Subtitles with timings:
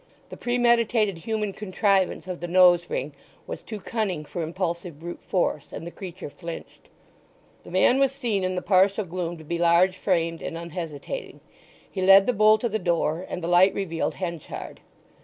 [0.31, 3.13] The premeditated human contrivance of the nose ring
[3.45, 6.89] was too cunning for impulsive brute force, and the creature flinched.
[7.63, 11.39] The man was seen in the partial gloom to be large framed and unhesitating.
[11.87, 14.79] He led the bull to the door, and the light revealed Henchard.